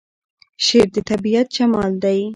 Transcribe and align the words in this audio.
شعر 0.65 0.87
د 0.95 0.97
طبیعت 1.09 1.47
جمال 1.57 1.91
دی. 2.03 2.19